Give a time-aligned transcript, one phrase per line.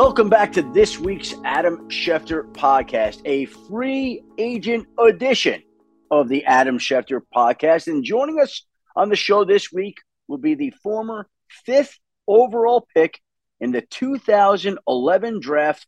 [0.00, 5.62] Welcome back to this week's Adam Schefter podcast, a free agent edition
[6.10, 7.86] of the Adam Schefter podcast.
[7.86, 8.64] And joining us
[8.96, 11.28] on the show this week will be the former
[11.66, 13.20] fifth overall pick
[13.60, 15.86] in the 2011 draft,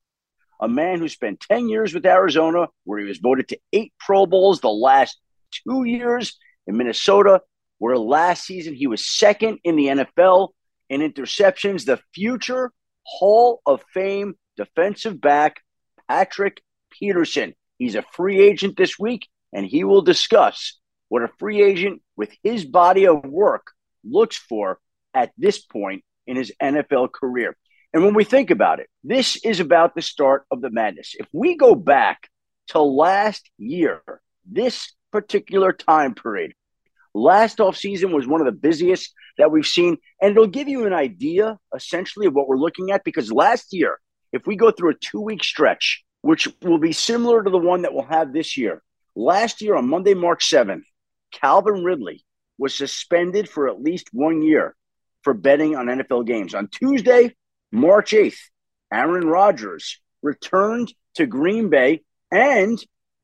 [0.61, 4.27] a man who spent 10 years with Arizona, where he was voted to eight Pro
[4.27, 5.19] Bowls the last
[5.67, 7.41] two years in Minnesota,
[7.79, 10.51] where last season he was second in the NFL
[10.91, 12.73] in interceptions, the future
[13.05, 15.61] Hall of Fame defensive back,
[16.09, 17.55] Patrick Peterson.
[17.79, 20.79] He's a free agent this week, and he will discuss
[21.09, 23.73] what a free agent with his body of work
[24.05, 24.79] looks for
[25.15, 27.57] at this point in his NFL career.
[27.93, 31.15] And when we think about it, this is about the start of the madness.
[31.19, 32.29] If we go back
[32.69, 34.01] to last year,
[34.51, 36.55] this particular time period,
[37.15, 39.97] last offseason was one of the busiest that we've seen.
[40.21, 43.05] And it'll give you an idea, essentially, of what we're looking at.
[43.05, 43.99] Because last year,
[44.33, 47.83] if we go through a two week stretch, which will be similar to the one
[47.83, 48.83] that we'll have this year,
[49.15, 50.83] last year on Monday, March 7th,
[51.33, 52.25] Calvin Ridley
[52.59, 54.77] was suspended for at least one year
[55.23, 56.55] for betting on NFL games.
[56.55, 57.35] On Tuesday,
[57.71, 58.39] March 8th,
[58.93, 62.83] Aaron Rodgers returned to Green Bay and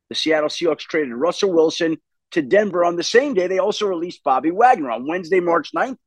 [0.09, 1.97] the Seattle Seahawks traded Russell Wilson
[2.31, 3.47] to Denver on the same day.
[3.47, 4.91] They also released Bobby Wagner.
[4.91, 5.97] On Wednesday, March 9th,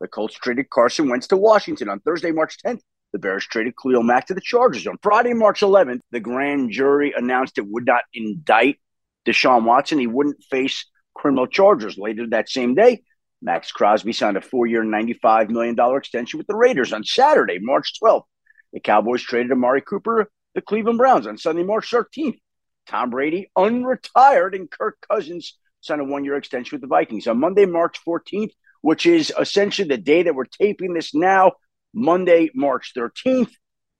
[0.00, 1.88] the Colts traded Carson Wentz to Washington.
[1.88, 2.80] On Thursday, March 10th,
[3.12, 4.86] the Bears traded Khalil Mack to the Chargers.
[4.86, 8.78] On Friday, March 11th, the grand jury announced it would not indict
[9.26, 9.98] Deshaun Watson.
[9.98, 11.98] He wouldn't face criminal charges.
[11.98, 13.02] Later that same day,
[13.42, 16.92] Maxx Crosby signed a four year, $95 million extension with the Raiders.
[16.92, 18.24] On Saturday, March 12th,
[18.72, 21.26] the Cowboys traded Amari Cooper, to the Cleveland Browns.
[21.26, 22.38] On Sunday, March 13th,
[22.86, 27.26] Tom Brady unretired and Kirk Cousins signed a one year extension with the Vikings.
[27.26, 31.52] On Monday, March 14th, which is essentially the day that we're taping this now,
[31.92, 33.50] Monday, March 13th,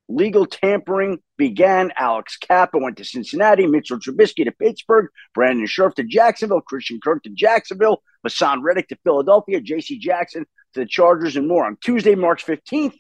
[0.08, 1.92] legal tampering began.
[1.98, 7.22] Alex Cappa went to Cincinnati, Mitchell Trubisky to Pittsburgh, Brandon Scherff to Jacksonville, Christian Kirk
[7.24, 9.98] to Jacksonville, Haason Reddick to Philadelphia, J.C.
[9.98, 11.66] Jackson to the Chargers, and more.
[11.66, 12.94] On Tuesday, March 15th,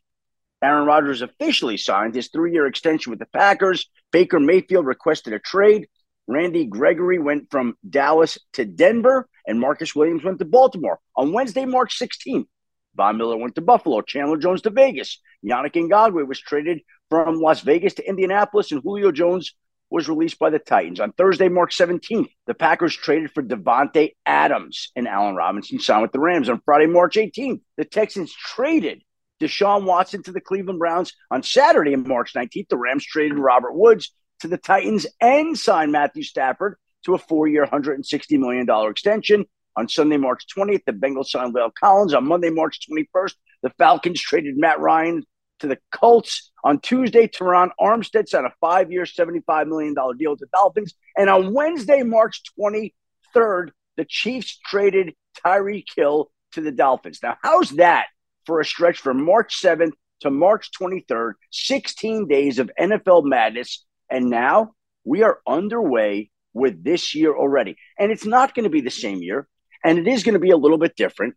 [0.62, 3.88] Aaron Rodgers officially signed his three year extension with the Packers.
[4.12, 5.88] Baker Mayfield requested a trade.
[6.26, 10.98] Randy Gregory went from Dallas to Denver, and Marcus Williams went to Baltimore.
[11.16, 12.46] On Wednesday, March 16th,
[12.94, 15.20] Von Miller went to Buffalo, Chandler Jones to Vegas.
[15.44, 19.54] Yannick Ngakoue was traded from Las Vegas to Indianapolis, and Julio Jones
[19.90, 21.00] was released by the Titans.
[21.00, 26.12] On Thursday, March 17th, the Packers traded for Davante Adams, and Allen Robinson signed with
[26.12, 26.48] the Rams.
[26.48, 29.02] On Friday, March 18th, the Texans traded
[29.40, 31.12] Deshaun Watson to the Cleveland Browns.
[31.30, 36.24] On Saturday, March 19th, the Rams traded Robert Woods to the Titans and signed Matthew
[36.24, 39.46] Stafford to a four year, $160 million extension.
[39.76, 42.12] On Sunday, March 20th, the Bengals signed La'el Collins.
[42.12, 45.24] On Monday, March 21st, the Falcons traded Matt Ryan
[45.60, 46.50] to the Colts.
[46.64, 50.92] On Tuesday, Terron Armstead signed a five year, $75 million deal with the Dolphins.
[51.16, 55.14] And on Wednesday, March 23rd, the Chiefs traded
[55.44, 57.20] Tyreek Hill to the Dolphins.
[57.22, 58.06] Now, how's that
[58.44, 61.34] for a stretch from March 7th to March 23rd?
[61.52, 64.74] 16 days of NFL madness and now
[65.04, 67.76] we are underway with this year already.
[67.98, 69.48] And it's not going to be the same year.
[69.82, 71.34] And it is going to be a little bit different.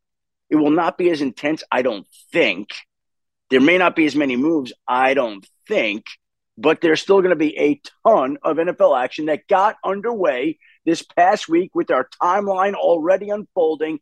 [0.50, 2.70] It will not be as intense, I don't think.
[3.50, 6.06] There may not be as many moves, I don't think.
[6.58, 11.02] But there's still going to be a ton of NFL action that got underway this
[11.02, 14.00] past week with our timeline already unfolding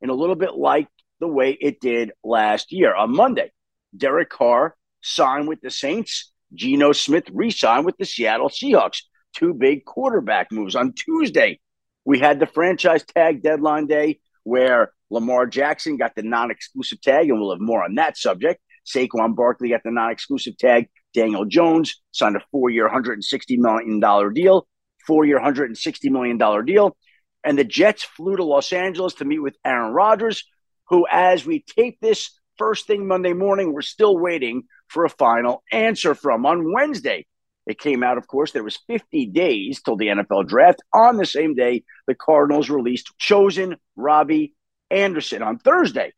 [0.00, 0.88] in a little bit like
[1.20, 2.94] the way it did last year.
[2.94, 3.50] On Monday,
[3.96, 9.02] Derek Carr signed with the Saints Geno Smith re signed with the Seattle Seahawks.
[9.34, 10.74] Two big quarterback moves.
[10.74, 11.60] On Tuesday,
[12.04, 17.28] we had the franchise tag deadline day where Lamar Jackson got the non exclusive tag,
[17.28, 18.60] and we'll have more on that subject.
[18.86, 20.88] Saquon Barkley got the non exclusive tag.
[21.12, 24.66] Daniel Jones signed a four year, $160 million deal,
[25.06, 26.96] four year, $160 million deal.
[27.42, 30.44] And the Jets flew to Los Angeles to meet with Aaron Rodgers,
[30.88, 35.62] who, as we tape this first thing Monday morning, we're still waiting for a final
[35.72, 36.44] answer from.
[36.44, 37.26] On Wednesday,
[37.66, 40.82] it came out, of course, there was 50 days till the NFL draft.
[40.92, 44.54] On the same day, the Cardinals released chosen Robbie
[44.90, 45.42] Anderson.
[45.42, 46.12] On Thursday,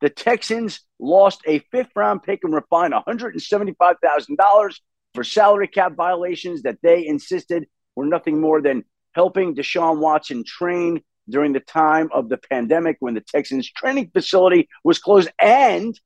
[0.00, 4.74] the Texans lost a fifth round pick and were fined $175,000
[5.14, 7.66] for salary cap violations that they insisted
[7.96, 13.14] were nothing more than helping Deshaun Watson train during the time of the pandemic when
[13.14, 15.98] the Texans training facility was closed and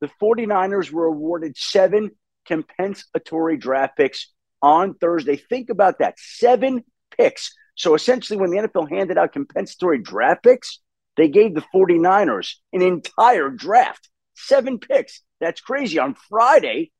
[0.00, 2.10] the 49ers were awarded seven
[2.46, 4.32] compensatory draft picks
[4.62, 5.36] on Thursday.
[5.36, 6.84] Think about that seven
[7.16, 7.54] picks.
[7.76, 10.80] So essentially, when the NFL handed out compensatory draft picks,
[11.16, 15.22] they gave the 49ers an entire draft, seven picks.
[15.40, 15.98] That's crazy.
[15.98, 16.92] On Friday,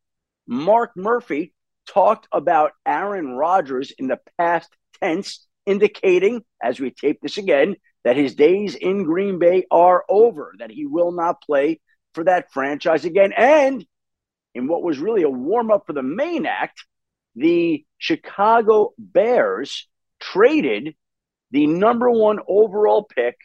[0.47, 1.55] Mark Murphy
[1.87, 4.69] talked about Aaron Rodgers in the past
[5.01, 10.55] tense, indicating, as we tape this again, that his days in Green Bay are over,
[10.59, 11.81] that he will not play
[12.15, 13.33] for that franchise again.
[13.37, 13.85] And
[14.55, 16.85] in what was really a warm up for the main act,
[17.35, 19.89] the Chicago Bears
[20.21, 20.95] traded
[21.51, 23.37] the number one overall pick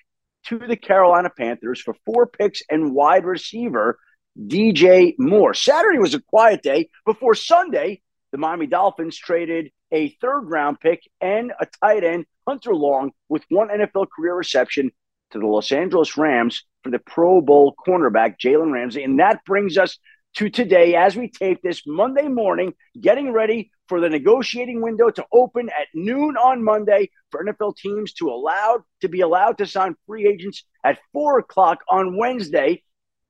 [0.46, 4.00] to the Carolina Panthers for four picks and wide receiver
[4.38, 5.54] DJ Moore.
[5.54, 8.02] Saturday was a quiet day before Sunday.
[8.32, 13.44] The Miami Dolphins traded a third round pick and a tight end, Hunter Long, with
[13.50, 14.92] one NFL career reception
[15.32, 19.04] to the Los Angeles Rams for the Pro Bowl cornerback, Jalen Ramsey.
[19.04, 19.98] And that brings us
[20.36, 25.26] to today as we tape this Monday morning, getting ready for the negotiating window to
[25.34, 29.96] open at noon on Monday for NFL teams to allow to be allowed to sign
[30.06, 32.84] free agents at four o'clock on Wednesday.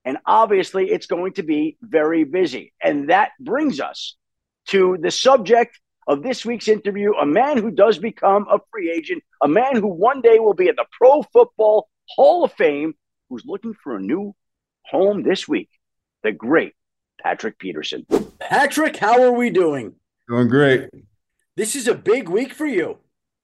[0.06, 2.74] And obviously, it's going to be very busy.
[2.81, 4.16] And that brings us
[4.68, 5.80] to the subject
[6.10, 9.88] of this week's interview a man who does become a free agent, a man who
[9.88, 12.96] one day will be at the Pro Football Hall of Fame,
[13.30, 14.36] who's looking for a new
[14.86, 15.70] home this week,
[16.24, 16.74] the great
[17.22, 18.08] Patrick Peterson.
[18.40, 19.94] Patrick, how are we doing?
[20.28, 20.90] Doing great.
[21.56, 22.98] This is a big week for you.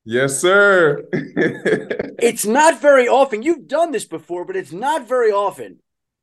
[0.03, 1.03] Yes, sir.
[1.13, 3.43] it's not very often.
[3.43, 5.79] You've done this before, but it's not very often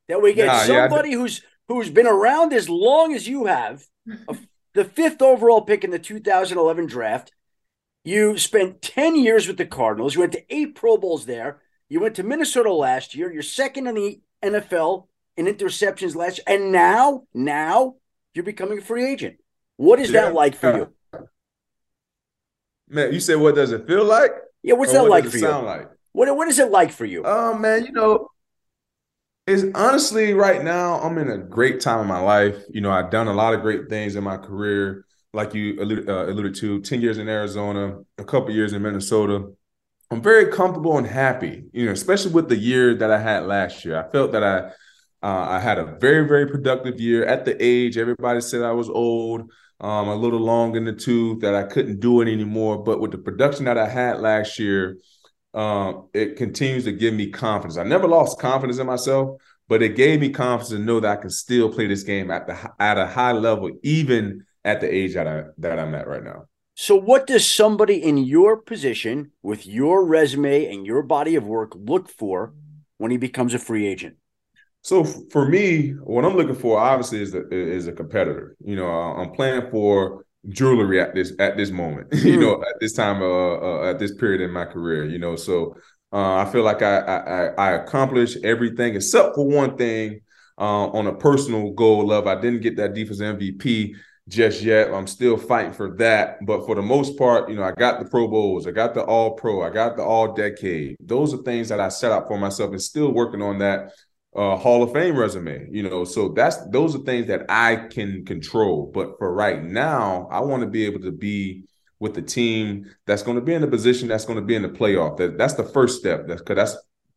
[0.09, 3.85] that we get nah, somebody yeah, who's who's been around as long as you have,
[4.29, 4.37] a,
[4.75, 7.33] the fifth overall pick in the 2011 draft.
[8.05, 10.15] You spent 10 years with the Cardinals.
[10.15, 11.61] You went to eight Pro Bowls there.
[11.89, 13.33] You went to Minnesota last year.
[13.33, 16.59] You're second in the NFL in interceptions last year.
[16.59, 17.97] And now, now
[18.35, 19.37] you're becoming a free agent.
[19.77, 20.23] What is yeah.
[20.23, 20.89] that like for you?
[22.89, 24.33] Man, you said what does it feel like?
[24.63, 25.43] Yeah, what's that what like for you?
[25.43, 25.89] Sound like?
[26.13, 27.23] What what is it like for you?
[27.25, 28.29] Oh man, you know,
[29.47, 32.57] it's honestly right now I'm in a great time in my life.
[32.71, 36.09] You know, I've done a lot of great things in my career, like you alluded,
[36.09, 36.81] uh, alluded to.
[36.83, 39.53] Ten years in Arizona, a couple years in Minnesota.
[40.11, 41.65] I'm very comfortable and happy.
[41.73, 43.99] You know, especially with the year that I had last year.
[43.99, 44.73] I felt that I
[45.23, 48.89] uh, I had a very, very productive year at the age everybody said I was
[48.89, 49.43] old,
[49.81, 52.83] um, a little long in the tooth, that I couldn't do it anymore.
[52.83, 54.99] But with the production that I had last year,
[55.55, 57.77] um, it continues to give me confidence.
[57.77, 61.21] I never lost confidence in myself, but it gave me confidence to know that I
[61.21, 65.15] can still play this game at the at a high level, even at the age
[65.15, 66.45] that I that I'm at right now.
[66.75, 71.73] So, what does somebody in your position, with your resume and your body of work,
[71.77, 72.55] look for
[72.97, 74.17] when he becomes a free agent?
[74.83, 78.57] So for me, what I'm looking for obviously is a, is a competitor.
[78.65, 82.09] You know, I'm playing for jewelry at this at this moment.
[82.13, 82.63] you know, mm.
[82.63, 85.05] at this time, uh, uh, at this period in my career.
[85.05, 85.77] You know, so
[86.13, 90.21] uh, I feel like I, I I accomplished everything except for one thing.
[90.59, 93.95] Uh, on a personal goal level, I didn't get that defense MVP
[94.29, 94.93] just yet.
[94.93, 96.45] I'm still fighting for that.
[96.45, 99.03] But for the most part, you know, I got the Pro Bowls, I got the
[99.03, 100.97] All Pro, I got the All Decade.
[101.01, 103.93] Those are things that I set up for myself and still working on that
[104.35, 105.69] uh, Hall of Fame resume.
[105.71, 108.91] You know, so that's those are things that I can control.
[108.93, 111.65] But for right now, I want to be able to be
[111.99, 114.63] with the team that's going to be in a position that's going to be in
[114.63, 115.17] the playoff.
[115.19, 116.27] That that's the first step.
[116.27, 116.77] That's because that's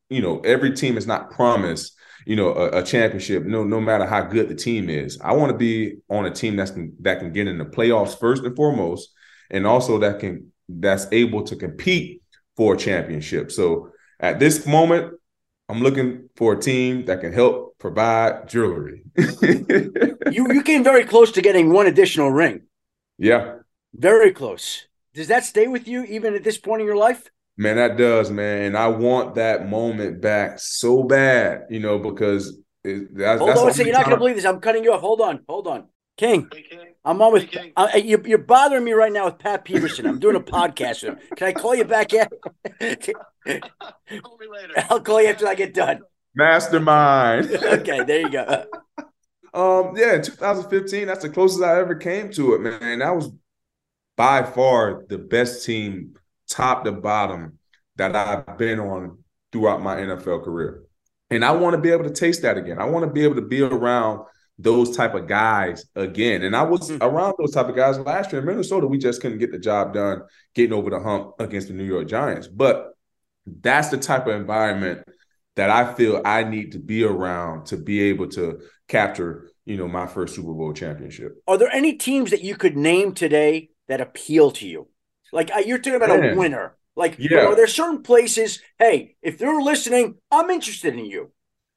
[0.10, 4.06] you know every team is not promised you know a, a, championship no no matter
[4.06, 7.32] how good the team is i want to be on a team that's that can
[7.32, 9.12] get in the playoffs first and foremost
[9.52, 12.22] and also that can that's able to compete
[12.56, 15.14] for a championship so at this moment
[15.68, 19.04] I'm looking for a team that can help provide jewelry.
[19.18, 22.64] you you came very close to getting one additional ring.
[23.18, 23.56] Yeah.
[23.94, 24.88] Very close.
[25.14, 27.30] Does that stay with you even at this point in your life?
[27.58, 28.64] Man, that does, man.
[28.64, 33.62] And I want that moment back so bad, you know, because it, that's, hold that's
[33.62, 34.46] on, so you're not going to believe this.
[34.46, 35.02] I'm cutting you off.
[35.02, 36.50] Hold on, hold on, King.
[36.52, 36.95] Hey, King.
[37.06, 37.72] I'm always with.
[37.78, 40.08] Uh, you, you're bothering me right now with Pat Peterson.
[40.08, 41.20] I'm doing a podcast with him.
[41.36, 42.14] Can I call you back?
[42.14, 42.32] At,
[42.82, 44.74] call me later.
[44.90, 46.00] I'll call you after I get done.
[46.34, 47.52] Mastermind.
[47.64, 48.66] okay, there you go.
[49.54, 52.82] Um, yeah, in 2015, that's the closest I ever came to it, man.
[52.82, 53.32] And That was
[54.18, 56.16] by far the best team,
[56.50, 57.60] top to bottom,
[57.98, 59.20] that I've been on
[59.52, 60.84] throughout my NFL career.
[61.30, 62.80] And I want to be able to taste that again.
[62.80, 64.26] I want to be able to be around
[64.58, 66.44] those type of guys again.
[66.44, 67.04] And I was mm-hmm.
[67.04, 68.88] around those type of guys last year in Minnesota.
[68.88, 70.22] We just couldn't get the job done
[70.54, 72.48] getting over the hump against the New York Giants.
[72.48, 72.94] But
[73.46, 75.08] that's the type of environment
[75.56, 79.88] that I feel I need to be around to be able to capture, you know,
[79.88, 81.42] my first Super Bowl championship.
[81.48, 84.88] Are there any teams that you could name today that appeal to you?
[85.32, 86.34] Like you're talking about Man.
[86.34, 86.78] a winner.
[86.98, 87.46] Like, yeah.
[87.46, 88.62] are there certain places?
[88.80, 91.32] Hey, if they're listening, I'm interested in you.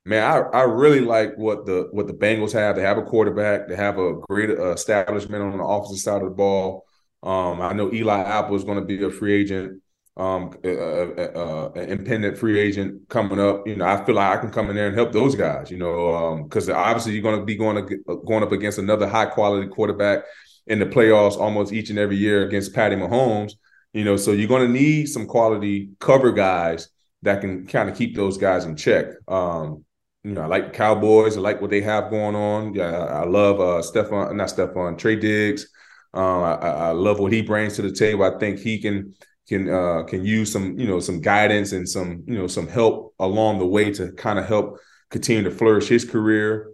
[0.09, 2.77] Man, I, I really like what the what the Bengals have.
[2.77, 3.69] They have a quarterback.
[3.69, 6.85] They have a great uh, establishment on the offensive side of the ball.
[7.23, 9.83] Um, I know Eli Apple is going to be a free agent,
[10.17, 13.67] um, uh, an independent free agent coming up.
[13.67, 15.71] You know, I feel like I can come in there and help those guys.
[15.71, 18.79] You know, because um, obviously you're going to be going to, uh, going up against
[18.79, 20.25] another high quality quarterback
[20.67, 23.53] in the playoffs almost each and every year against Patty Mahomes.
[23.93, 26.89] You know, so you're going to need some quality cover guys
[27.23, 29.07] that can kind of keep those guys in check.
[29.27, 29.85] Um,
[30.25, 31.37] you know, I like the Cowboys.
[31.37, 32.75] I like what they have going on.
[32.75, 35.69] Yeah, I, love uh Stefon, not Stefon, Trey Diggs.
[36.15, 38.25] Um, I, I, love what he brings to the table.
[38.25, 39.15] I think he can
[39.49, 43.15] can uh, can use some you know some guidance and some you know some help
[43.19, 44.79] along the way to kind of help
[45.11, 46.73] continue to flourish his career.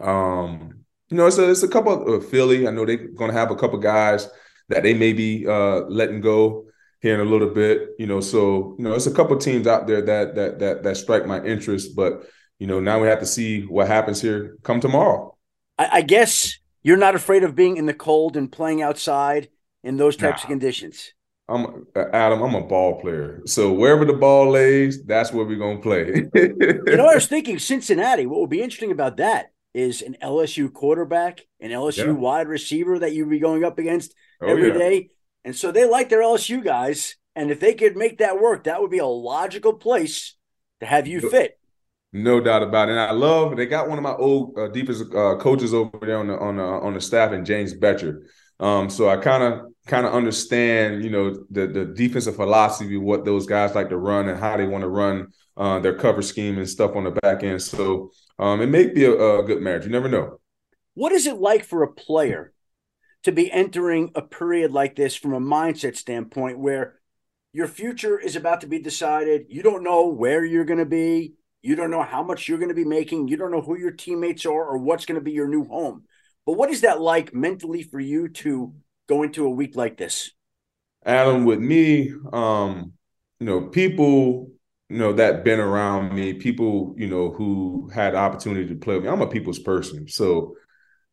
[0.00, 2.66] Um, you know, it's a it's a couple of Philly.
[2.66, 4.28] I know they're going to have a couple guys
[4.68, 6.66] that they may be uh, letting go
[7.00, 7.90] here in a little bit.
[7.98, 10.96] You know, so you know, it's a couple teams out there that that that that
[10.96, 12.24] strike my interest, but
[12.62, 15.36] you know, now we have to see what happens here come tomorrow.
[15.78, 19.48] I, I guess you're not afraid of being in the cold and playing outside
[19.82, 20.44] in those types nah.
[20.44, 21.12] of conditions.
[21.48, 22.40] I'm Adam.
[22.40, 26.28] I'm a ball player, so wherever the ball lays, that's where we're gonna play.
[26.36, 28.26] you know, I was thinking Cincinnati.
[28.26, 32.12] What would be interesting about that is an LSU quarterback, an LSU yeah.
[32.12, 34.78] wide receiver that you'd be going up against oh, every yeah.
[34.78, 35.10] day,
[35.44, 37.16] and so they like their LSU guys.
[37.34, 40.36] And if they could make that work, that would be a logical place
[40.78, 41.58] to have you fit.
[42.12, 42.92] No doubt about it.
[42.92, 46.18] And I love they got one of my old uh, defensive uh, coaches over there
[46.18, 48.24] on the on the on the staff, and James Bettcher.
[48.60, 53.24] Um, so I kind of kind of understand, you know, the the defensive philosophy, what
[53.24, 56.58] those guys like to run, and how they want to run uh, their cover scheme
[56.58, 57.62] and stuff on the back end.
[57.62, 59.84] So um, it may be a, a good marriage.
[59.84, 60.38] You never know.
[60.94, 62.52] What is it like for a player
[63.22, 67.00] to be entering a period like this from a mindset standpoint, where
[67.54, 69.46] your future is about to be decided?
[69.48, 72.68] You don't know where you're going to be you don't know how much you're going
[72.68, 73.28] to be making.
[73.28, 76.04] You don't know who your teammates are or what's going to be your new home.
[76.44, 78.74] But what is that like mentally for you to
[79.08, 80.32] go into a week like this?
[81.04, 82.92] Adam, with me, um,
[83.38, 84.50] you know, people,
[84.88, 89.04] you know, that been around me, people, you know, who had opportunity to play with
[89.04, 89.10] me.
[89.10, 90.08] I'm a people's person.
[90.08, 90.56] So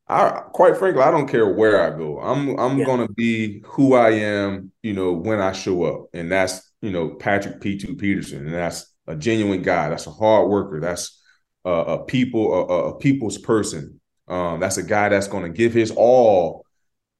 [0.07, 2.19] I quite frankly, I don't care where I go.
[2.19, 2.85] I'm I'm yeah.
[2.85, 6.07] gonna be who I am, you know, when I show up.
[6.13, 8.45] And that's, you know, Patrick P2 Peterson.
[8.45, 9.89] And that's a genuine guy.
[9.89, 10.79] That's a hard worker.
[10.79, 11.21] That's
[11.65, 13.99] a, a people a, a, people's person.
[14.27, 16.63] Um, that's a guy that's going to give his all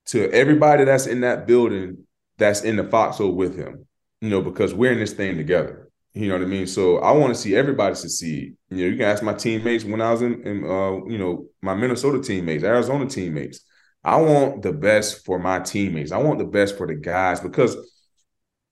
[0.06, 2.06] to everybody that's in that building
[2.38, 3.88] that's in the foxhole with him.
[4.22, 5.90] You know, because we're in this thing together.
[6.14, 6.68] You know what I mean?
[6.68, 8.56] So I want to see everybody succeed.
[8.70, 11.48] You know, you can ask my teammates when I was in, in uh, you know,
[11.62, 13.62] my Minnesota teammates, Arizona teammates.
[14.04, 16.12] I want the best for my teammates.
[16.12, 17.76] I want the best for the guys because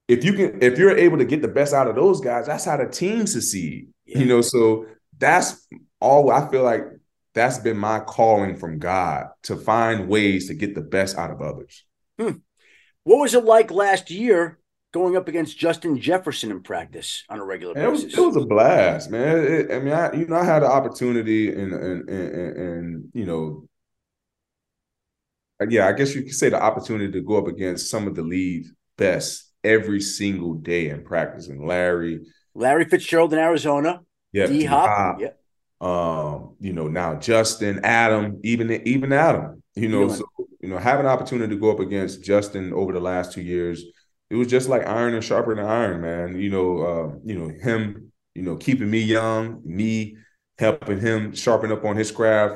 [0.07, 2.65] if you can if you're able to get the best out of those guys that's
[2.65, 4.19] how the team succeed yeah.
[4.19, 4.85] you know so
[5.17, 5.67] that's
[5.99, 6.83] all i feel like
[7.33, 11.41] that's been my calling from god to find ways to get the best out of
[11.41, 11.83] others
[12.19, 12.31] hmm.
[13.03, 14.59] what was it like last year
[14.93, 18.35] going up against justin jefferson in practice on a regular basis it was, it was
[18.37, 22.09] a blast man it, i mean i you know i had the opportunity and and,
[22.09, 23.67] and, and you know
[25.69, 28.21] yeah, I guess you could say the opportunity to go up against some of the
[28.21, 31.47] lead best every single day in practice.
[31.47, 35.29] And Larry, Larry Fitzgerald in Arizona, yeah, D Hop, yeah.
[35.79, 40.25] Um, you know, now Justin, Adam, even even Adam, you know, so
[40.59, 43.83] you know, having an opportunity to go up against Justin over the last two years,
[44.29, 46.39] it was just like iron and sharper than iron, man.
[46.39, 50.17] You know, uh, you know, him, you know, keeping me young, me
[50.57, 52.55] helping him sharpen up on his craft,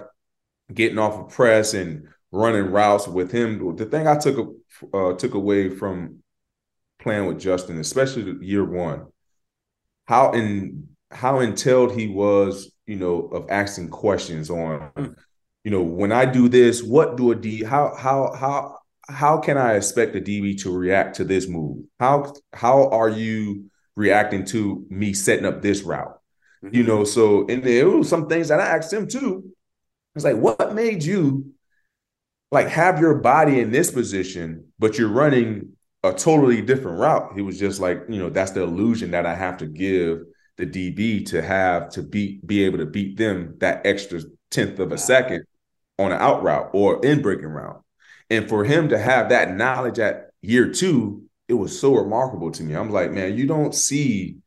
[0.74, 3.76] getting off of press and running routes with him.
[3.76, 4.56] The thing I took
[4.94, 6.21] uh, took away from
[7.02, 9.08] playing with Justin, especially year one,
[10.06, 15.16] how in how entailed he was, you know, of asking questions on,
[15.64, 18.78] you know, when I do this, what do a D how how how
[19.10, 21.84] how can I expect a DB to react to this move?
[22.00, 26.18] How how are you reacting to me setting up this route?
[26.64, 26.76] Mm-hmm.
[26.76, 29.52] You know, so and there were some things that I asked him too.
[30.16, 31.54] It's like, what made you
[32.52, 37.34] like have your body in this position, but you're running a totally different route.
[37.36, 40.24] He was just like, you know, that's the illusion that I have to give
[40.58, 44.92] the DB to have to beat, be able to beat them that extra tenth of
[44.92, 45.46] a second
[46.00, 47.84] on an out route or in breaking route.
[48.30, 52.64] And for him to have that knowledge at year two, it was so remarkable to
[52.64, 52.76] me.
[52.76, 54.38] I'm like, man, you don't see,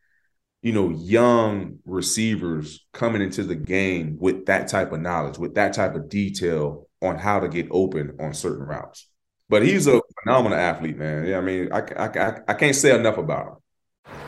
[0.63, 5.75] you know, young receivers coming into the game with that type of knowledge, with that
[5.75, 9.07] type of detail on how to get open on certain routes.
[9.49, 11.27] But he's a phenomenal athlete, man.
[11.27, 13.55] Yeah, I mean, I, I, I can't say enough about him.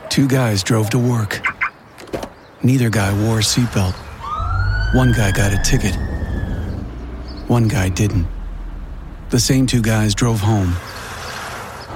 [0.09, 1.41] Two guys drove to work.
[2.63, 3.95] Neither guy wore a seatbelt.
[4.95, 5.95] One guy got a ticket.
[7.47, 8.27] One guy didn't.
[9.29, 10.71] The same two guys drove home.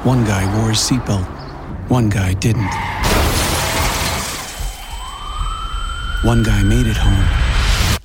[0.03, 1.25] One guy wore his seatbelt.
[1.89, 2.69] One guy didn't.
[6.23, 7.97] One guy made it home.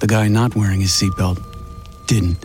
[0.00, 1.42] The guy not wearing his seatbelt
[2.06, 2.44] didn't.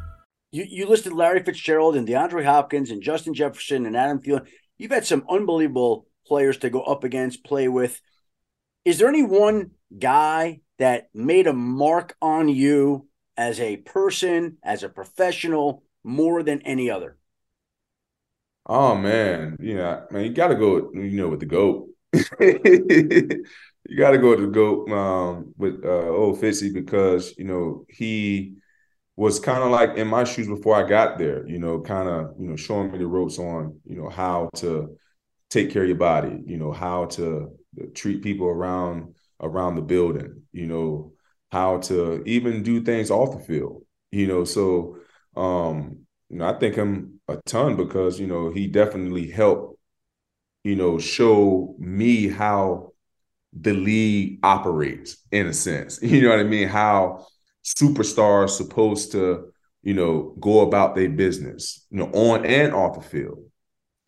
[0.51, 4.47] You, you listed Larry Fitzgerald and DeAndre Hopkins and Justin Jefferson and Adam Thielen.
[4.77, 8.01] You've had some unbelievable players to go up against, play with.
[8.83, 14.83] Is there any one guy that made a mark on you as a person, as
[14.83, 17.17] a professional, more than any other?
[18.65, 21.89] Oh man, yeah, man, you got to go, you know, with the goat.
[22.39, 27.85] you got to go to the goat um, with uh, old Fitzy because you know
[27.89, 28.55] he
[29.21, 32.33] was kind of like in my shoes before I got there, you know, kind of,
[32.39, 34.97] you know, showing me the ropes on, you know, how to
[35.51, 37.55] take care of your body, you know, how to
[37.93, 41.13] treat people around around the building, you know,
[41.51, 44.43] how to even do things off the field, you know.
[44.43, 44.97] So
[45.35, 49.77] um, you know, I think him a ton because, you know, he definitely helped,
[50.63, 52.93] you know, show me how
[53.53, 55.99] the league operates in a sense.
[56.03, 56.67] You know what I mean?
[56.67, 57.27] How
[57.63, 59.51] superstars supposed to,
[59.83, 63.43] you know, go about their business, you know, on and off the field.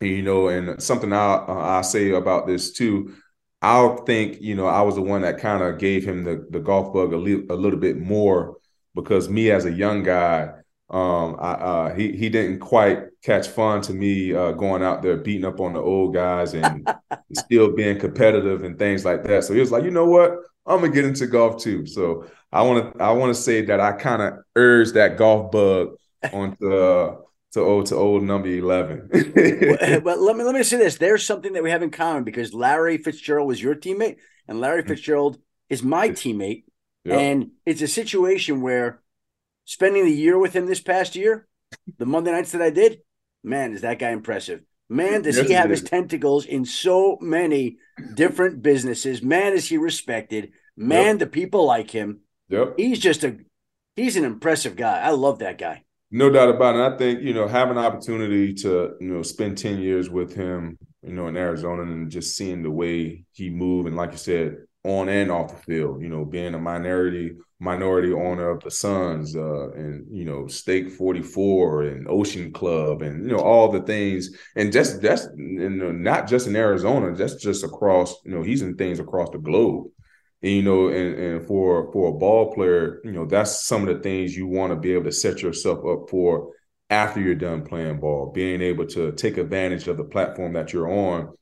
[0.00, 3.14] And, you know, and something I I say about this too.
[3.62, 6.60] I think you know I was the one that kind of gave him the the
[6.60, 8.58] golf bug a, li- a little bit more
[8.94, 10.50] because me as a young guy,
[10.90, 15.16] um, I, uh, he he didn't quite catch fun to me uh, going out there
[15.16, 16.86] beating up on the old guys and
[17.32, 19.44] still being competitive and things like that.
[19.44, 20.32] So he was like, you know what,
[20.66, 21.86] I'm gonna get into golf too.
[21.86, 25.50] So I want to I want to say that I kind of urged that golf
[25.50, 25.96] bug
[26.32, 27.16] onto uh,
[27.52, 29.08] to old to old number eleven.
[29.12, 32.54] but let me let me say this: there's something that we have in common because
[32.54, 34.90] Larry Fitzgerald was your teammate, and Larry mm-hmm.
[34.90, 35.38] Fitzgerald
[35.68, 36.62] is my teammate,
[37.04, 37.18] yep.
[37.18, 39.02] and it's a situation where
[39.64, 41.48] spending the year with him this past year,
[41.98, 43.00] the Monday nights that I did,
[43.42, 44.62] man, is that guy impressive.
[44.88, 47.78] Man, does yes, he have his tentacles in so many
[48.14, 49.22] different businesses.
[49.22, 50.52] Man, is he respected.
[50.76, 51.18] Man, yep.
[51.18, 52.20] the people like him.
[52.54, 52.74] Yep.
[52.76, 53.36] He's just a
[53.96, 55.00] he's an impressive guy.
[55.00, 55.82] I love that guy.
[56.10, 56.94] No doubt about it.
[56.94, 60.78] I think, you know, having an opportunity to, you know, spend 10 years with him,
[61.02, 64.58] you know, in Arizona and just seeing the way he moved and like you said,
[64.84, 69.34] on and off the field, you know, being a minority minority owner of the Suns
[69.34, 74.36] uh, and you know Steak 44 and Ocean Club and you know all the things
[74.54, 78.62] and just that's you know, not just in Arizona, that's just across, you know, he's
[78.62, 79.86] in things across the globe.
[80.44, 83.96] And, you know, and, and for for a ball player, you know, that's some of
[83.96, 86.52] the things you want to be able to set yourself up for
[86.90, 90.92] after you're done playing ball, being able to take advantage of the platform that you're
[90.92, 91.34] on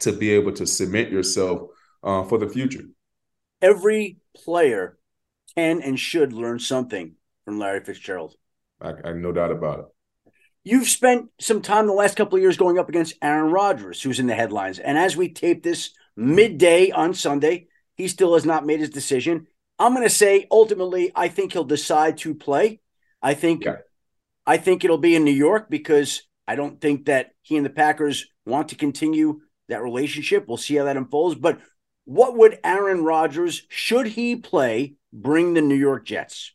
[0.00, 1.68] to be able to cement yourself
[2.02, 2.84] uh, for the future.
[3.60, 4.96] Every player
[5.54, 8.34] can and should learn something from Larry Fitzgerald.
[8.80, 9.84] I, I no doubt about it.
[10.64, 14.20] You've spent some time the last couple of years going up against Aaron Rodgers, who's
[14.20, 14.78] in the headlines.
[14.78, 17.67] And as we tape this midday on Sunday,
[17.98, 19.46] he still has not made his decision.
[19.78, 22.80] I'm going to say ultimately, I think he'll decide to play.
[23.20, 23.66] I think.
[24.46, 27.70] I think it'll be in New York because I don't think that he and the
[27.70, 30.48] Packers want to continue that relationship.
[30.48, 31.34] We'll see how that unfolds.
[31.34, 31.60] But
[32.06, 36.54] what would Aaron Rodgers, should he play, bring the New York Jets?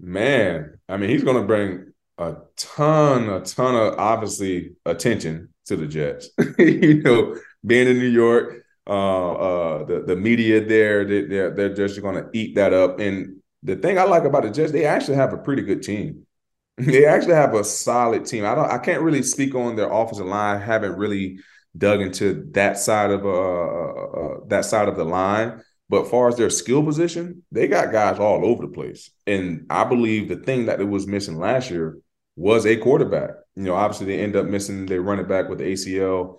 [0.00, 5.76] Man, I mean, he's going to bring a ton, a ton of obviously attention to
[5.76, 6.30] the Jets.
[6.58, 11.74] you know, being in New York, uh, uh, the the media there, they, they're they're
[11.74, 13.00] just going to eat that up.
[13.00, 16.26] And the thing I like about the Jets, they actually have a pretty good team.
[16.76, 18.44] they actually have a solid team.
[18.44, 20.60] I don't, I can't really speak on their offensive line.
[20.60, 21.38] Haven't really
[21.76, 25.62] dug into that side of uh, uh, uh that side of the line.
[25.88, 29.10] But far as their skill position, they got guys all over the place.
[29.26, 31.98] And I believe the thing that it was missing last year
[32.36, 33.30] was a quarterback.
[33.54, 36.38] You know, obviously they end up missing their running back with the ACL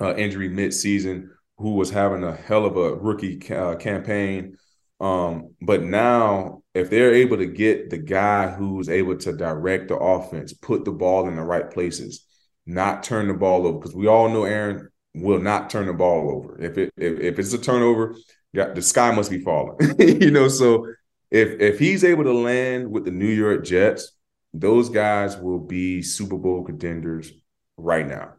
[0.00, 4.56] uh, injury mid-season, who was having a hell of a rookie uh, campaign.
[5.00, 9.96] Um, but now, if they're able to get the guy who's able to direct the
[9.96, 12.24] offense, put the ball in the right places,
[12.66, 16.30] not turn the ball over, because we all know Aaron will not turn the ball
[16.30, 16.60] over.
[16.60, 18.16] If it if, if it's a turnover,
[18.52, 19.76] the sky must be falling.
[19.98, 20.86] you know, so
[21.30, 24.12] if if he's able to land with the New York Jets,
[24.54, 27.32] those guys will be Super Bowl contenders
[27.76, 28.34] right now.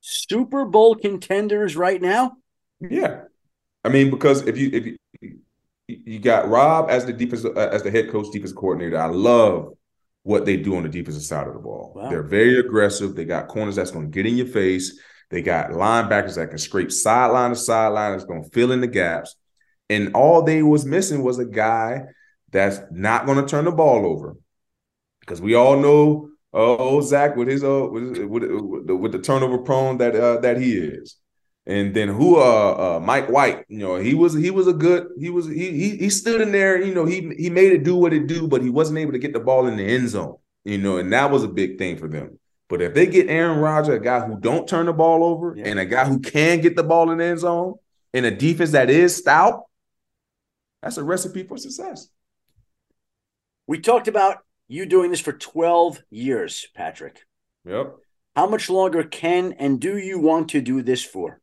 [0.00, 2.36] Super Bowl contenders right now?
[2.80, 3.22] Yeah.
[3.84, 5.38] I mean, because if you if you
[5.88, 8.98] you got Rob as the defensive uh, as the head coach, defensive coordinator.
[8.98, 9.72] I love
[10.22, 11.92] what they do on the defensive side of the ball.
[11.96, 12.10] Wow.
[12.10, 13.14] They're very aggressive.
[13.14, 15.00] They got corners that's going to get in your face.
[15.30, 18.12] They got linebackers that can scrape sideline to sideline.
[18.12, 19.36] That's going to fill in the gaps.
[19.88, 22.02] And all they was missing was a guy
[22.50, 24.36] that's not going to turn the ball over
[25.20, 29.12] because we all know uh, old Zach with his uh with, with, with, the, with
[29.12, 31.16] the turnover prone that uh, that he is.
[31.68, 35.08] And then who uh, uh, Mike White, you know, he was he was a good
[35.18, 37.94] he was he he he stood in there, you know, he he made it do
[37.94, 40.36] what it do, but he wasn't able to get the ball in the end zone,
[40.64, 42.38] you know, and that was a big thing for them.
[42.70, 45.66] But if they get Aaron Rodgers, a guy who don't turn the ball over, yeah.
[45.66, 47.74] and a guy who can get the ball in the end zone,
[48.14, 49.64] and a defense that is stout,
[50.82, 52.08] that's a recipe for success.
[53.66, 57.26] We talked about you doing this for 12 years, Patrick.
[57.66, 57.96] Yep.
[58.34, 61.40] How much longer can and do you want to do this for?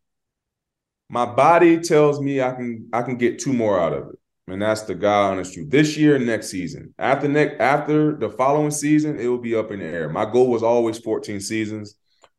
[1.09, 4.19] My body tells me I can I can get two more out of it.
[4.47, 5.71] And that's the God honest truth.
[5.71, 6.93] This year next season.
[6.99, 10.09] After next after the following season, it will be up in the air.
[10.09, 11.95] My goal was always 14 seasons.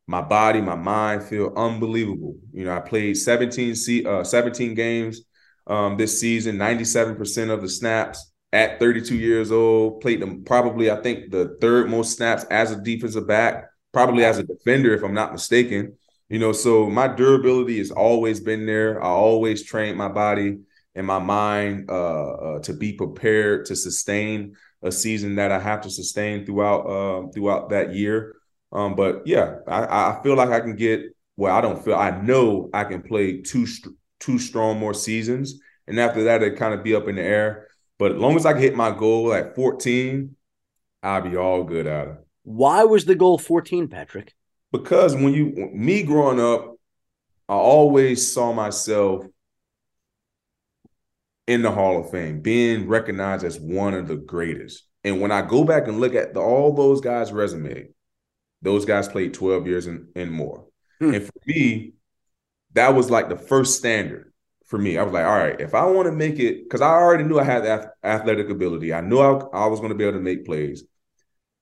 [0.07, 2.37] My body, my mind feel unbelievable.
[2.53, 5.23] You know, I played 17 uh, 17 games
[5.67, 11.03] um, this season, 97% of the snaps at 32 years old, played them probably, I
[11.03, 15.15] think, the third most snaps as a defensive back, probably as a defender, if I'm
[15.15, 15.97] not mistaken.
[16.29, 19.03] You know, so my durability has always been there.
[19.03, 20.59] I always trained my body
[20.95, 25.83] and my mind uh, uh, to be prepared to sustain a season that I have
[25.83, 28.37] to sustain throughout uh, throughout that year.
[28.73, 31.03] Um, but yeah, I, I feel like I can get.
[31.37, 31.95] Well, I don't feel.
[31.95, 33.67] I know I can play two
[34.19, 37.69] two strong more seasons, and after that, it kind of be up in the air.
[37.99, 40.37] But as long as I can hit my goal at 14,
[41.03, 42.17] I'll be all good at it.
[42.43, 44.35] Why was the goal 14, Patrick?
[44.77, 46.77] Because when you me growing up,
[47.49, 49.25] I always saw myself
[51.47, 54.85] in the Hall of Fame, being recognized as one of the greatest.
[55.05, 57.89] And when I go back and look at the, all those guys' resume,
[58.63, 60.67] those guys played 12 years and, and more.
[60.99, 61.15] Hmm.
[61.15, 61.93] And for me,
[62.73, 64.33] that was like the first standard
[64.67, 64.99] for me.
[64.99, 67.39] I was like, all right, if I want to make it, because I already knew
[67.39, 70.45] I had athletic ability, I knew I, I was going to be able to make
[70.45, 70.83] plays,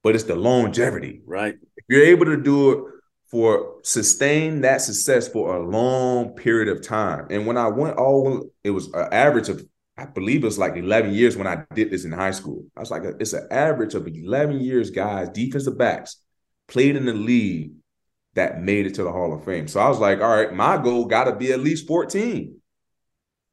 [0.02, 1.20] but it's the longevity.
[1.26, 1.56] Right.
[1.76, 2.94] If you're able to do it
[3.34, 7.26] for sustain that success for a long period of time.
[7.30, 9.60] And when I went all, it was an average of,
[9.98, 12.64] I believe it was like 11 years when I did this in high school.
[12.76, 16.18] I was like, it's an average of 11 years, guys, defensive backs
[16.68, 17.72] played in the league
[18.34, 19.66] that made it to the Hall of Fame.
[19.66, 22.56] So I was like, all right, my goal got to be at least 14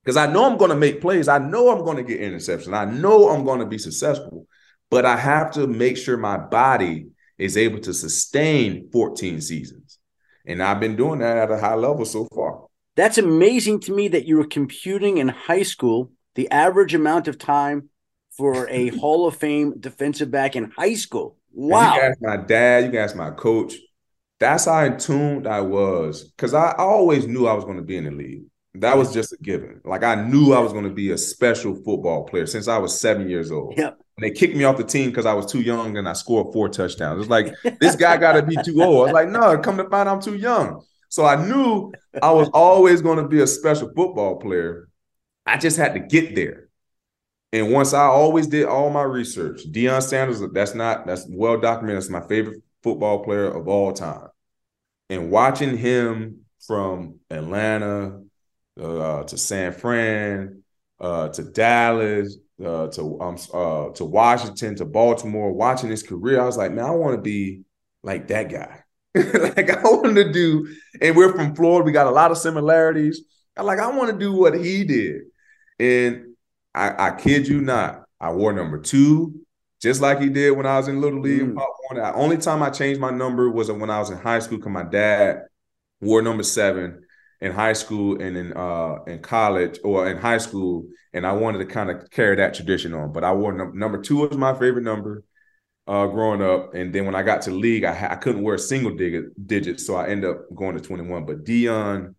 [0.03, 1.27] because I know I'm going to make plays.
[1.27, 2.77] I know I'm going to get interceptions.
[2.77, 4.45] I know I'm going to be successful,
[4.91, 7.07] but I have to make sure my body
[7.41, 9.97] is able to sustain 14 seasons.
[10.45, 12.65] And I've been doing that at a high level so far.
[12.95, 17.38] That's amazing to me that you were computing in high school the average amount of
[17.38, 17.89] time
[18.38, 21.38] for a Hall of Fame defensive back in high school.
[21.51, 21.95] Wow.
[21.95, 23.73] You can ask my dad, you can ask my coach.
[24.39, 27.84] That's how in tuned I was because I, I always knew I was going to
[27.84, 28.43] be in the league.
[28.75, 29.82] That was just a given.
[29.84, 32.99] Like I knew I was going to be a special football player since I was
[32.99, 33.75] seven years old.
[33.77, 34.00] Yep.
[34.17, 36.54] And they kicked me off the team because I was too young and I scored
[36.54, 37.21] four touchdowns.
[37.21, 39.10] It's like this guy got to be too old.
[39.10, 40.84] I was like, no, come to find out I'm too young.
[41.10, 44.89] So I knew I was always going to be a special football player.
[45.45, 46.69] I just had to get there.
[47.54, 51.97] And once I always did all my research, Deion Sanders, that's not that's well documented.
[51.97, 54.28] It's my favorite football player of all time.
[55.10, 58.21] And watching him from Atlanta
[58.82, 60.63] uh, to San Fran
[61.00, 66.45] uh, to Dallas uh, to um, uh, to Washington to Baltimore, watching his career, I
[66.45, 67.62] was like, man, I want to be
[68.04, 68.84] like that guy.
[69.15, 70.67] like I want to do,
[71.02, 71.86] and we're from Florida.
[71.86, 73.21] We got a lot of similarities.
[73.58, 75.24] I like I want to do what he did,
[75.80, 76.36] and
[76.74, 79.41] I, I kid you not, I wore number two,
[79.82, 81.41] just like he did when I was in Little League.
[81.41, 81.62] Mm.
[81.91, 84.71] The only time I changed my number was when I was in high school because
[84.71, 85.43] my dad
[86.00, 87.04] wore number seven
[87.41, 91.60] in high school and in uh in college or in high school, and I wanted
[91.60, 93.12] to kind of carry that tradition on.
[93.12, 95.23] But I wore num- number two was my favorite number
[95.88, 98.56] uh, growing up, and then when I got to league, I, ha- I couldn't wear
[98.56, 101.25] a single digit digits, so I ended up going to twenty one.
[101.25, 102.15] But Deion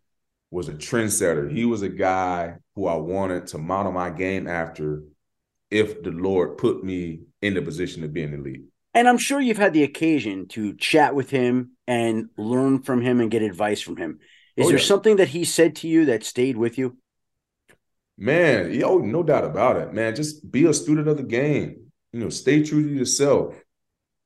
[0.51, 1.51] was a trendsetter.
[1.51, 5.05] He was a guy who I wanted to model my game after
[5.71, 8.65] if the Lord put me in the position to be in the league.
[8.93, 13.21] And I'm sure you've had the occasion to chat with him and learn from him
[13.21, 14.19] and get advice from him.
[14.59, 14.85] Oh, Is oh, there yeah.
[14.85, 16.97] something that he said to you that stayed with you?
[18.19, 20.15] Man, yo, oh, no doubt about it, man.
[20.15, 21.91] Just be a student of the game.
[22.13, 23.55] You know, stay true to yourself.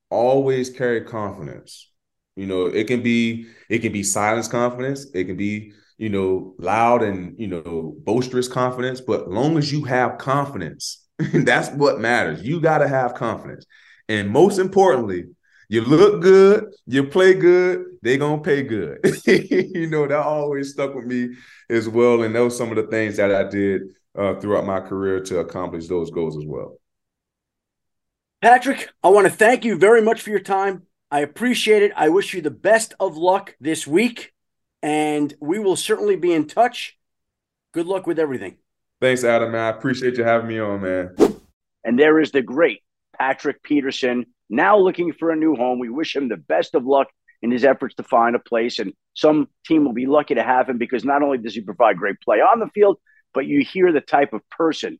[0.09, 1.89] Always carry confidence.
[2.35, 5.07] You know, it can be it can be silence confidence.
[5.13, 9.01] It can be you know loud and you know boisterous confidence.
[9.01, 12.43] But long as you have confidence, that's what matters.
[12.43, 13.65] You got to have confidence,
[14.07, 15.25] and most importantly,
[15.69, 18.99] you look good, you play good, they gonna pay good.
[19.25, 21.35] you know, that always stuck with me
[21.69, 22.23] as well.
[22.23, 23.81] And those some of the things that I did
[24.17, 26.77] uh, throughout my career to accomplish those goals as well.
[28.41, 30.83] Patrick, I want to thank you very much for your time.
[31.11, 31.91] I appreciate it.
[31.95, 34.33] I wish you the best of luck this week,
[34.81, 36.97] and we will certainly be in touch.
[37.73, 38.57] Good luck with everything.
[39.01, 39.51] Thanks, Adam.
[39.51, 39.61] Man.
[39.61, 41.15] I appreciate you having me on, man.
[41.83, 42.83] And there is the great
[43.17, 45.79] Patrick Peterson now looking for a new home.
[45.79, 47.07] We wish him the best of luck
[47.41, 48.79] in his efforts to find a place.
[48.79, 51.97] And some team will be lucky to have him because not only does he provide
[51.97, 52.97] great play on the field,
[53.33, 54.99] but you hear the type of person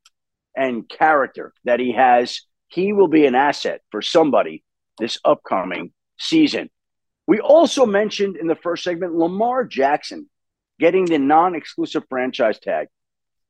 [0.55, 2.41] and character that he has.
[2.67, 4.63] He will be an asset for somebody
[4.99, 6.69] this upcoming season.
[7.27, 10.29] We also mentioned in the first segment Lamar Jackson
[10.79, 12.87] getting the non exclusive franchise tag.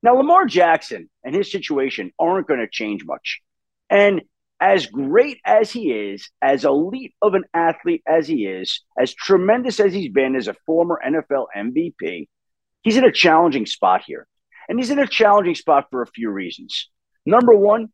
[0.04, 3.42] Now, Lamar Jackson and his situation aren't going to change much.
[3.90, 4.22] And
[4.60, 9.80] as great as he is, as elite of an athlete as he is, as tremendous
[9.80, 12.28] as he's been as a former NFL MVP,
[12.82, 14.28] he's in a challenging spot here.
[14.68, 16.90] And he's in a challenging spot for a few reasons.
[17.26, 17.90] Number one,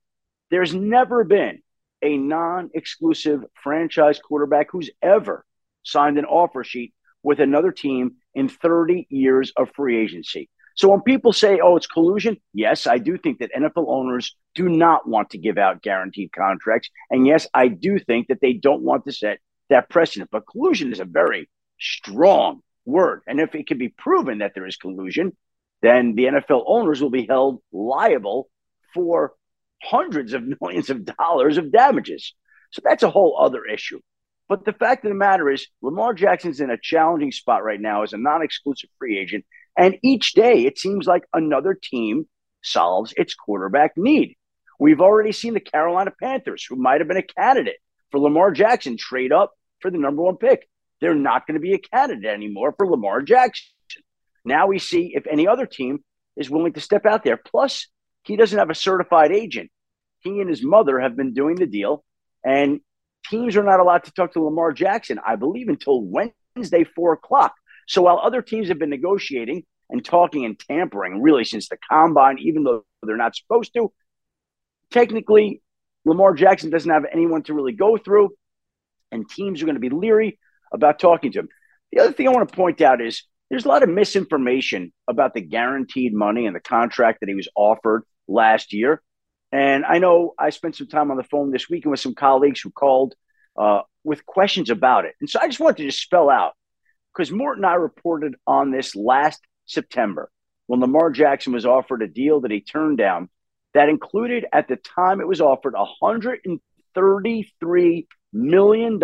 [0.49, 1.61] there's never been
[2.01, 5.45] a non exclusive franchise quarterback who's ever
[5.83, 10.49] signed an offer sheet with another team in 30 years of free agency.
[10.75, 14.67] So when people say, oh, it's collusion, yes, I do think that NFL owners do
[14.69, 16.89] not want to give out guaranteed contracts.
[17.09, 20.31] And yes, I do think that they don't want to set that precedent.
[20.31, 23.21] But collusion is a very strong word.
[23.27, 25.35] And if it can be proven that there is collusion,
[25.81, 28.49] then the NFL owners will be held liable
[28.93, 29.33] for
[29.83, 32.33] hundreds of millions of dollars of damages.
[32.71, 33.99] So that's a whole other issue.
[34.49, 38.03] But the fact of the matter is, Lamar Jackson's in a challenging spot right now
[38.03, 39.45] as a non exclusive free agent.
[39.77, 42.27] And each day, it seems like another team
[42.61, 44.35] solves its quarterback need.
[44.79, 47.77] We've already seen the Carolina Panthers, who might have been a candidate
[48.11, 50.67] for Lamar Jackson, trade up for the number one pick.
[51.01, 53.67] They're not going to be a candidate anymore for Lamar Jackson.
[54.45, 56.03] Now we see if any other team
[56.35, 57.37] is willing to step out there.
[57.37, 57.87] Plus,
[58.23, 59.69] he doesn't have a certified agent.
[60.19, 62.03] He and his mother have been doing the deal,
[62.43, 62.79] and
[63.29, 67.53] teams are not allowed to talk to Lamar Jackson, I believe, until Wednesday, four o'clock.
[67.87, 72.39] So while other teams have been negotiating and talking and tampering really since the combine,
[72.39, 73.91] even though they're not supposed to,
[74.91, 75.61] technically,
[76.05, 78.31] Lamar Jackson doesn't have anyone to really go through,
[79.11, 80.39] and teams are going to be leery
[80.73, 81.49] about talking to him.
[81.91, 85.33] The other thing I want to point out is there's a lot of misinformation about
[85.33, 89.01] the guaranteed money and the contract that he was offered last year.
[89.51, 92.61] And I know I spent some time on the phone this weekend with some colleagues
[92.61, 93.13] who called
[93.55, 95.13] uh, with questions about it.
[95.21, 96.53] And so I just wanted to just spell out
[97.13, 100.31] because Morton and I reported on this last September
[100.67, 103.29] when Lamar Jackson was offered a deal that he turned down
[103.73, 108.99] that included at the time it was offered $133 million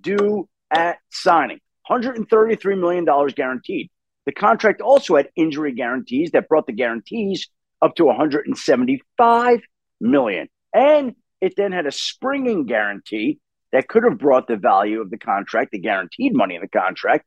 [0.00, 1.58] due at signing.
[1.90, 3.04] $133 million
[3.34, 3.90] guaranteed.
[4.24, 7.48] The contract also had injury guarantees that brought the guarantees
[7.80, 9.60] up to 175
[10.00, 10.48] million.
[10.72, 13.40] And it then had a springing guarantee
[13.72, 17.24] that could have brought the value of the contract, the guaranteed money in the contract,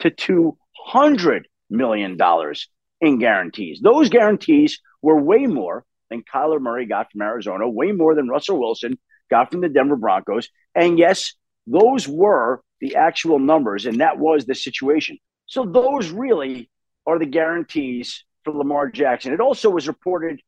[0.00, 2.68] to 200 million dollars
[3.00, 3.80] in guarantees.
[3.82, 8.58] Those guarantees were way more than Kyler Murray got from Arizona, way more than Russell
[8.58, 8.98] Wilson
[9.30, 10.48] got from the Denver Broncos.
[10.74, 11.34] And yes,
[11.66, 15.18] those were the actual numbers, and that was the situation.
[15.46, 16.70] So those really
[17.06, 19.32] are the guarantees for Lamar Jackson.
[19.32, 20.40] It also was reported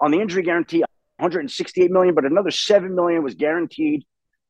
[0.00, 0.84] on the injury guarantee
[1.18, 4.04] 168 million, but another 7 million was guaranteed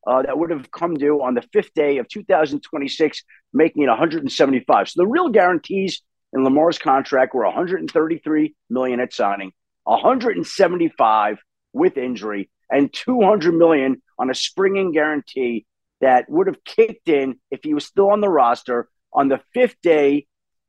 [0.07, 4.89] uh, that would have come due on the fifth day of 2026, making it 175.
[4.89, 6.01] So the real guarantees
[6.33, 9.51] in Lamar's contract were 133 million at signing,
[9.83, 11.37] 175
[11.73, 15.65] with injury, and 200 million on a springing guarantee
[15.99, 19.75] that would have kicked in if he was still on the roster on the fifth
[19.83, 20.25] day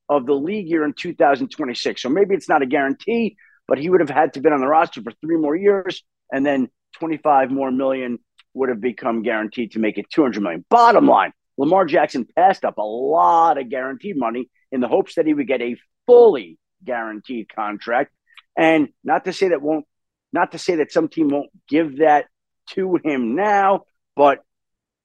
[0.08, 2.02] of the league year in 2026.
[2.02, 4.66] So maybe it's not a guarantee, but he would have had to been on the
[4.66, 6.68] roster for three more years, and then
[6.98, 8.18] 25 more million
[8.54, 10.64] would have become guaranteed to make it 200 million.
[10.68, 15.26] Bottom line, Lamar Jackson passed up a lot of guaranteed money in the hopes that
[15.26, 18.12] he would get a fully guaranteed contract.
[18.56, 19.86] And not to say that won't,
[20.32, 22.26] not to say that some team won't give that
[22.70, 23.82] to him now,
[24.16, 24.40] but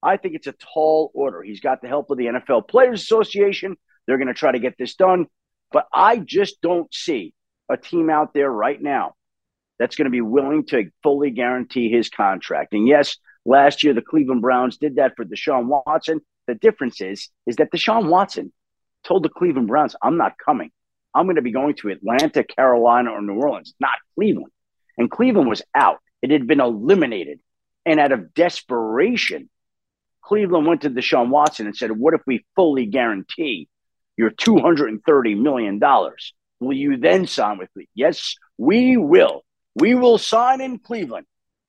[0.02, 1.42] I think it's a tall order.
[1.42, 3.76] He's got the help of the NFL Players Association.
[4.06, 5.26] They're going to try to get this done.
[5.72, 7.34] But I just don't see
[7.70, 9.16] a team out there right now
[9.80, 12.74] that's going to be willing to fully guarantee his contract.
[12.74, 16.22] And yes, last year the Cleveland Browns did that for Deshaun Watson.
[16.46, 18.54] The difference is, is that Deshaun Watson
[19.04, 20.72] told the Cleveland Browns, I'm not coming.
[21.16, 24.52] I'm going to be going to Atlanta, Carolina, or New Orleans, not Cleveland.
[24.98, 25.98] And Cleveland was out.
[26.22, 27.40] It had been eliminated.
[27.86, 29.50] And out of desperation,
[30.22, 33.70] Cleveland went to Deshaun Watson and said, What if we fully guarantee
[34.18, 35.80] your $230 million?
[36.60, 37.88] Will you then sign with me?
[37.96, 39.44] Yes, we will.
[39.76, 41.28] We will sign in Cleveland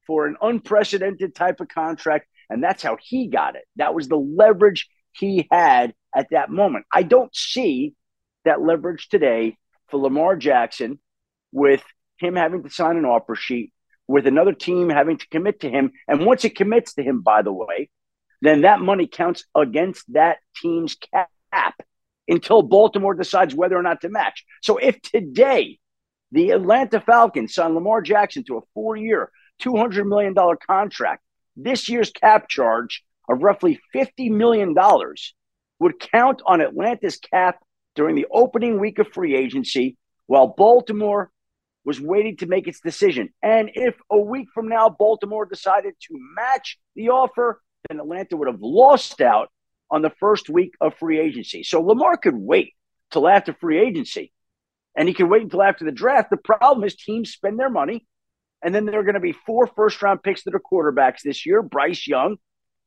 [0.09, 2.27] for an unprecedented type of contract.
[2.51, 3.62] And that's how he got it.
[3.77, 6.87] That was the leverage he had at that moment.
[6.92, 7.94] I don't see
[8.44, 9.57] that leverage today
[9.88, 10.99] for Lamar Jackson
[11.53, 11.85] with
[12.16, 13.73] him having to sign an offer sheet,
[14.07, 15.92] with another team having to commit to him.
[16.09, 17.90] And once it commits to him, by the way,
[18.40, 20.97] then that money counts against that team's
[21.53, 21.75] cap
[22.27, 24.44] until Baltimore decides whether or not to match.
[24.62, 25.79] So if today
[26.33, 29.31] the Atlanta Falcons sign Lamar Jackson to a four year,
[29.62, 30.35] $200 million
[30.66, 31.23] contract,
[31.57, 34.75] this year's cap charge of roughly $50 million
[35.81, 37.62] would count on Atlanta's cap
[37.94, 41.31] during the opening week of free agency while Baltimore
[41.85, 43.31] was waiting to make its decision.
[43.42, 48.49] And if a week from now Baltimore decided to match the offer, then Atlanta would
[48.49, 49.51] have lost out
[49.90, 51.62] on the first week of free agency.
[51.62, 52.75] So Lamar could wait
[53.11, 54.33] till after free agency
[54.97, 56.31] and he can wait until after the draft.
[56.31, 58.07] The problem is teams spend their money
[58.62, 61.47] and then there are going to be four first round picks that are quarterbacks this
[61.47, 62.37] year Bryce Young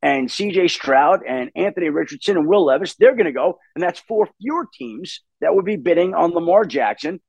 [0.02, 2.96] and CJ Stroud and Anthony Richardson and Will Levis.
[2.96, 3.60] They're going to go.
[3.76, 7.22] And that's four fewer teams that would be bidding on Lamar Jackson.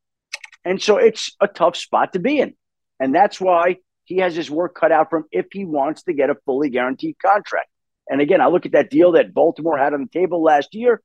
[0.65, 2.55] And so it's a tough spot to be in.
[2.99, 6.13] And that's why he has his work cut out for him if he wants to
[6.13, 7.69] get a fully guaranteed contract.
[8.09, 11.03] And again, I look at that deal that Baltimore had on the table last year.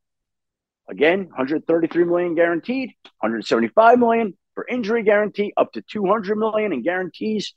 [0.89, 7.53] Again, 133 million guaranteed, 175 million for injury guarantee, up to 200 million in guarantees.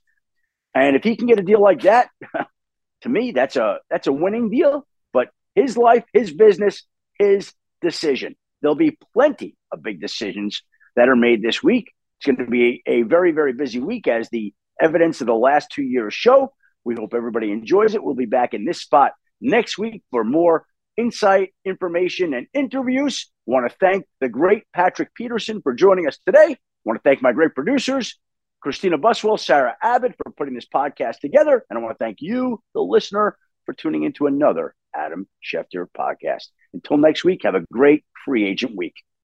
[0.75, 2.11] And if he can get a deal like that,
[3.01, 4.87] to me, that's a that's a winning deal.
[5.11, 6.85] But his life, his business,
[7.19, 8.37] his decision.
[8.61, 10.63] There'll be plenty of big decisions
[10.95, 11.91] that are made this week.
[12.19, 15.71] It's going to be a, very, very busy week as the evidence of the last
[15.71, 16.53] two years show.
[16.85, 18.05] We hope everybody enjoys it.
[18.05, 20.67] We'll be back in this spot next week for more
[20.99, 23.31] insight, information, and interviews.
[23.47, 26.59] Want to thank the great Patrick Peterson for joining us today.
[26.81, 28.19] I want to thank my great producers,
[28.63, 31.65] Christina Buswell, Sarah Abbott, for putting this podcast together.
[31.69, 36.45] And I want to thank you, the listener, for tuning into another Adam Schefter podcast.
[36.73, 38.95] Until next week, have a great free agent week.